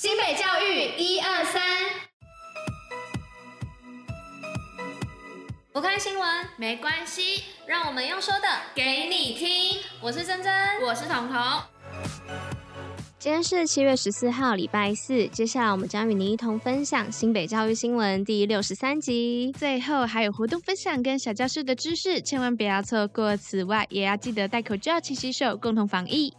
[0.00, 1.60] 新北教育一二三，
[5.72, 6.24] 不看新闻
[6.56, 9.82] 没关系，让我们用说的给你听。
[10.00, 11.36] 我是珍珍，我是彤彤。
[13.18, 15.26] 今天是七月十四号，礼拜四。
[15.26, 23.36] 接下来我们将与您一同分享新北教育新闻第六十三集，最后还有活动分享跟小教室的知识，千万不要错过。
[23.36, 26.32] 此外，也要记得戴口罩、勤洗手，共同防疫。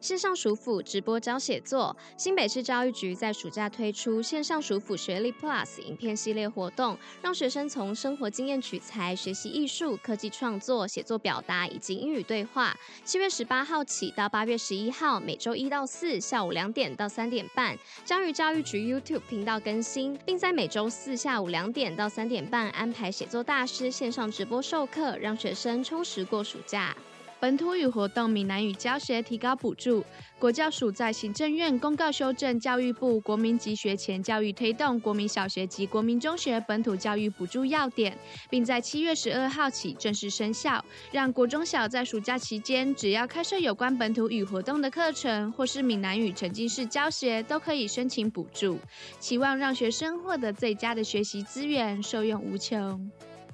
[0.00, 12.76] 线上暑辅直播教写作，新北市教育局在暑假推出线上暑辅学历 Plus 影片系列活动，让学生从生活经验取材，学习艺术、科技创作、写作表达以及英语对话。
[13.04, 26.96] 七月十八号起到八月十一号，每周一到四下午两点到三点半，将于教育局 YouTube 频道更新，并在每周四下午两点到三点半安排写作大师线上直播授课，让学生充实过暑假。
[27.40, 30.04] 本土语活动闽南语教学提高补助，
[30.40, 38.18] 国教署在行政院公告修正教育部国民及学前教育推动国民小学及国民中学本土教育补助要点，
[38.50, 48.80] 并在七月十二号起正式生效，让国中小在暑假期间只要开设有关本土语活动的课程或是闽南语沉浸式教学，都可以申请补助，
[49.20, 53.08] 期望让学生获得最佳的学习资源，受用无穷。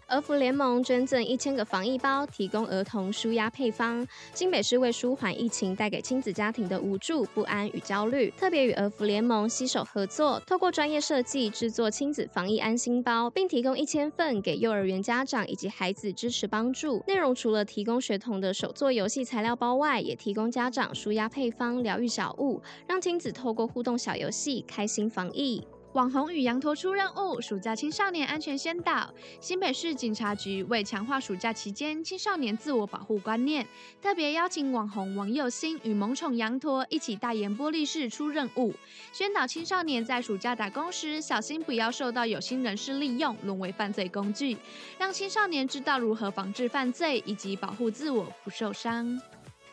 [0.06, 4.06] 儿福联盟捐赠一千个防疫包，提供儿童舒压配方。
[4.34, 17.02] 新北市为舒缓疫情带给亲子家庭的无助、不安与焦虑，特别与儿福联盟携手合作，透过专业设计制作亲子防疫安心包，并提供一千份给幼儿园家长以及孩子支持帮助。
[17.06, 25.66] 内容除了提供学童的手作游戏材料包外，也提供家长舒压配方、疗愈小物，让亲子透过互动小游戏开心防疫。
[25.95, 29.09] 网红与羊驼出任务，暑假青少年安全宣导。
[29.41, 33.64] 新北市警察局为强化暑假期间青少年自我保护观念，
[34.03, 38.75] 特别邀请网红王佑兴与萌宠羊驼一起代言玻璃室出任务，
[39.12, 44.56] 宣导青少年在暑假打工时小心不要受到有心人士利用，沦为犯罪工具，
[44.99, 49.16] 让青少年知道如何防治犯罪以及保护自我不受伤。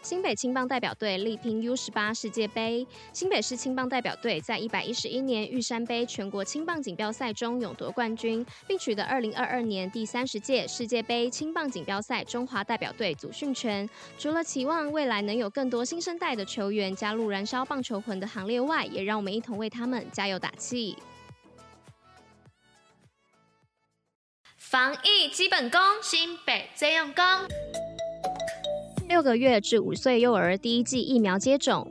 [0.01, 2.85] 新北青棒代表队力拼 U 十八世界杯。
[3.13, 13.87] 新北市青棒代表队在一百一十一年玉山杯全国青棒锦标赛中勇夺冠军，并取得二零二二年第三十届世界杯青棒锦标赛中华代表队组训权。
[14.17, 20.97] 除了期望未来能有更多新生代的球员加入燃烧棒球魂的行列外，也让我们一同为他们加油打气。
[24.57, 27.23] 防疫基本功，新北最用功。
[29.11, 31.85] 六个月至五岁幼儿第一剂疫苗接种。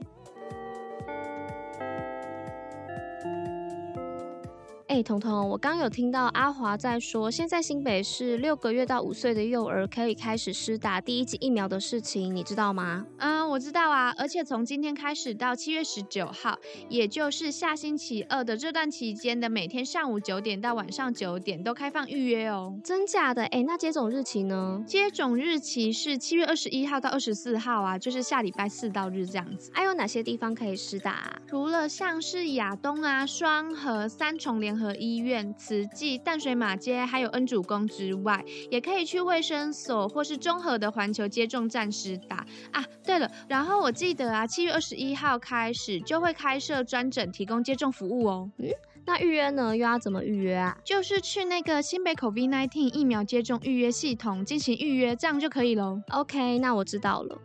[4.86, 13.04] 哎，彤彤，我刚有听到阿华在说，现在新北市六个月到五岁的幼儿可以开始施打第一剂疫苗的事情，你知道吗？
[13.18, 16.56] 嗯，我知道啊，而且从今天开始到七月十九号，
[16.88, 22.78] 也就是下星期二的这段期间的每天上午九点到晚上九点都开放预约哦。
[22.84, 23.44] 真假的？
[23.46, 24.84] 哎，那接种日期呢？
[24.86, 29.72] 接种日期是七月二十一号到二十四号啊，就是下礼拜四到日这样子。
[29.74, 31.42] 还有哪些地方可以施打啊？
[31.48, 42.84] 除了像是亚东啊、双河、三重联合医院、慈济、淡水马街，还有恩主公之外，也可以去卫生所或是中和的环球接种站施打啊。
[43.02, 48.50] 对了，然后我记得啊，七月二十一号开始就会开设专诊提供接种服务哦。
[48.58, 48.68] 嗯，
[49.04, 49.76] 那预约呢？
[49.76, 50.76] 又要怎么预约啊？
[50.84, 56.00] 就是去那个新北 COVID-19 疫苗接种预约系统进行预约，这样就可以喽。
[56.10, 57.38] OK，那我知道了。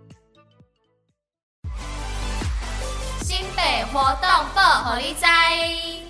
[3.22, 6.05] 新北活动报虎哩知。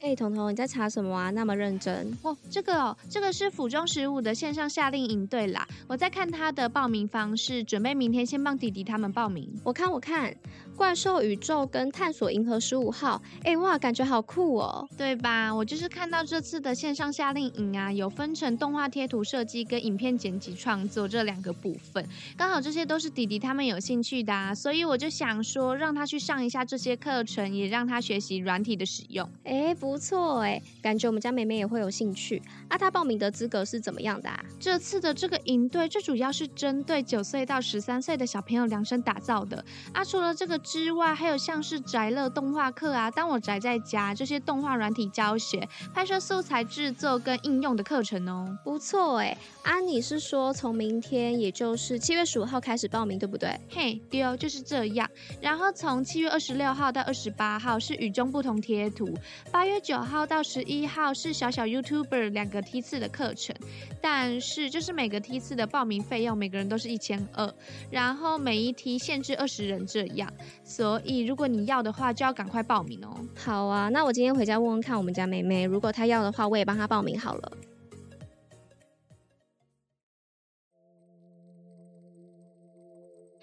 [0.00, 1.30] 哎，彤彤，你在查什么啊？
[1.30, 5.68] 那么认真哦，这个哦，这个是府中十五的线上夏令营队啦。
[5.86, 9.46] 我在看他的报名方式，准备明天先帮弟弟他们报名。
[9.62, 10.34] 我看，我看。
[10.80, 15.54] 怪兽宇宙跟探索银河十五号，哎哇，感觉好酷哦，对吧？
[15.54, 22.02] 我就是看到这次的线上夏令营啊，有分成动画贴图设计跟影片剪辑创作这两个部分，
[22.34, 29.28] 刚好这些都是弟弟他们有兴趣的啊，所以我就想说让他去上一下这些课程，也让他学习软体的使用。
[29.44, 32.40] 哎，不错哎，感觉我们家妹妹也会有兴趣。
[32.68, 34.42] 啊，他报名的资格是怎么样的啊？
[34.58, 39.62] 这次的这个营队最主要是针对九岁到十三岁的小朋友量身打造的
[39.92, 40.58] 啊，除了这个。
[40.70, 49.36] 之外，还有像是宅乐动画课啊，当我宅在家这些动画软体教学、拍摄素材制作跟应用的课程哦，不错哎。
[49.64, 53.58] 啊，你是说从明天，也就是七月十五号开始报名，对不对？
[53.68, 55.10] 嘿，对哦，就是这样。
[55.40, 59.12] 然后从七月二十六号到二十八号是与众不同贴图，
[59.50, 63.56] 八月九号到十一号是小小 YouTuber 两个梯次的课程，
[64.00, 67.52] 但是就是每个梯次的报名费用，每个人都是一千二，
[67.90, 70.32] 然后每一梯限制二十人这样，
[70.70, 73.10] 所以如果你要的话，就要赶快报名哦。
[73.34, 77.52] 好啊，那我今天回家问问看我们家妹妹，如果她要的话，我也帮她报名好了。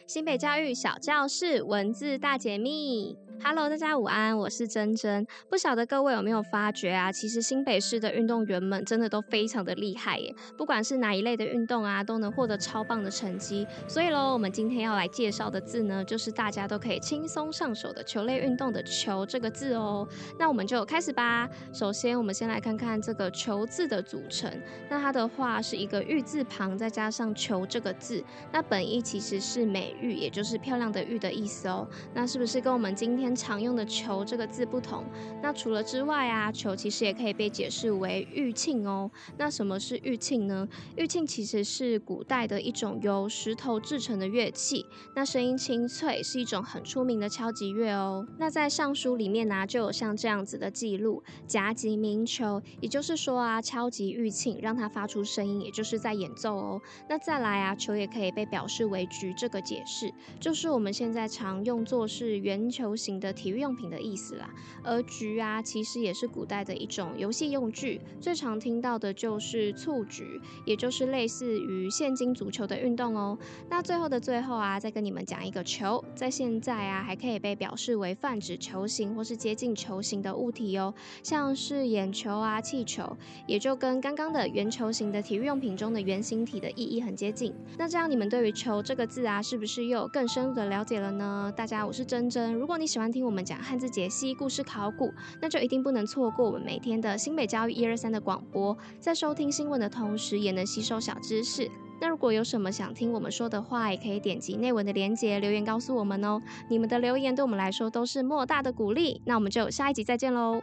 [0.07, 3.17] 新北教育小教室文字大解密。
[3.43, 5.25] Hello，大家午安，我是珍珍。
[5.49, 7.11] 不晓得各位有没有发觉啊？
[7.11, 13.65] 其实新北市的运动员们真的都非常的厉害耶，不管是哪一类的运动啊，都能获得超棒的成绩。
[13.87, 20.07] 所以喽，我们今天要来介绍的字呢，就是大家都可以轻松上手的球类运动的“球”这个字哦。
[20.39, 21.47] 那我们就开始吧。
[21.71, 24.51] 首先，我们先来看看这个“球”字的组成。
[24.89, 28.23] 那它的话是一个玉字旁，再加上“球”这个字。
[28.51, 31.87] 那本意其实是美玉，也就是漂亮的玉的意思哦。
[32.13, 35.03] 那是不是跟我们今天常用的“球”这个字不同，
[35.41, 39.09] 那除了之外啊，球其实也可以被解释为玉磬哦。
[39.37, 40.67] 那什么是玉磬呢？
[40.95, 44.85] 玉磬其实是古代的一种由石头制成的乐器，
[45.15, 48.25] 那声音清脆，是一种很出名的敲击乐哦。
[48.37, 56.81] 那在尚书里面呢、就有像这样子的记录：夹击鸣球，也就是说啊，敲击玉磬，让它发出声音，也就是在演奏哦。
[57.09, 64.49] 那再来啊，球也可以被表示为局，这个解释就是我们现在常用作是圆球形的体育用品的意思啦，
[64.83, 73.37] 而局啊，其实也是古代的一种游戏用具，最常听到的就是蹴局，也就是类似于现今足球的运动哦。
[73.69, 80.93] 那最后的最后啊，再跟你们讲一个球，在现在啊，还可以被表示为泛指球形或是接近球形的物体哦，
[81.23, 83.17] 像是眼球啊、气球，
[83.47, 87.51] 也就跟刚刚的圆球形的体育用品中的圆形体的意义很接近。
[87.77, 91.51] 那这样你们对于球这个字啊，是不是又有更深入的了解了呢？
[91.55, 93.06] 大家，我是珍珍，如果你喜欢。
[93.11, 98.77] 听我们讲汉字解析、故事考古，那就一定不能错过我们每天的新北教育一二三的广播。
[98.99, 101.69] 在收听新闻的同时，也能吸收小知识。
[101.99, 106.39] 那如果有什么想听我们说的话，也可以点击内文的链接留言告诉我们哦。
[106.69, 109.21] 你们的留言对我们来说都是莫大的鼓励。
[109.25, 110.61] 那我们就下一集再见喽！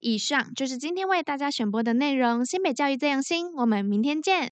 [0.00, 2.46] 以上就是今天为大家选播的内容。
[2.46, 4.46] 新北教育最用心，我们明天见。